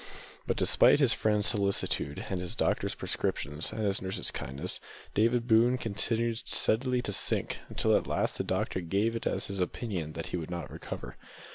But, 0.47 0.57
despite 0.57 0.99
his 0.99 1.13
friend's 1.13 1.45
solicitude, 1.45 2.25
and 2.27 2.41
his 2.41 2.55
doctor's 2.55 2.95
prescriptions, 2.95 3.71
and 3.71 3.85
his 3.85 4.01
nurse's 4.01 4.31
kindness, 4.31 4.79
David 5.13 5.47
Boone 5.47 5.77
continued 5.77 6.41
steadily 6.45 7.03
to 7.03 7.13
sink, 7.13 7.59
until 7.69 7.95
at 7.95 8.07
last 8.07 8.39
the 8.39 8.43
doctor 8.43 8.79
gave 8.81 9.15
it 9.15 9.27
as 9.27 9.45
his 9.45 9.59
opinion 9.59 10.13
that 10.13 10.25
he 10.33 10.37
would 10.37 10.49
not 10.49 10.71
recover. 10.71 11.17